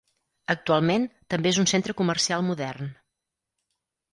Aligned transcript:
Actualment 0.53 1.05
també 1.33 1.51
és 1.51 1.59
un 1.65 1.69
centre 1.73 1.97
comercial 2.01 2.45
modern. 2.51 2.91